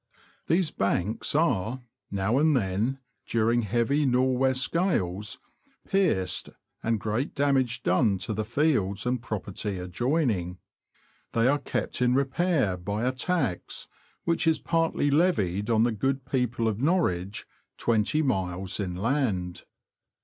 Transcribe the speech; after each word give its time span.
These 0.47 0.71
banks 0.71 1.35
are, 1.35 1.83
now 2.09 2.39
and 2.39 2.57
then, 2.57 2.97
during 3.27 3.61
heavy 3.61 4.03
Nor' 4.03 4.35
west 4.35 4.71
gales, 4.71 5.37
pierced, 5.87 6.49
and 6.81 6.99
great 6.99 7.35
damage 7.35 7.83
done 7.83 8.17
to 8.17 8.33
the 8.33 8.43
fields 8.43 9.05
and 9.05 9.21
property 9.21 9.77
adjoining. 9.77 10.57
They 11.33 11.47
are 11.47 11.59
kept 11.59 12.01
in 12.01 12.15
repair 12.15 12.77
by 12.77 13.05
a 13.05 13.11
tax, 13.11 13.87
which 14.23 14.47
is 14.47 14.57
partly 14.57 15.11
levied 15.11 15.69
on 15.69 15.83
the 15.83 15.91
good 15.91 16.25
people 16.25 16.67
of 16.67 16.81
Norwich, 16.81 17.45
twenty 17.77 18.23
miles 18.23 18.79
inland. 18.79 19.65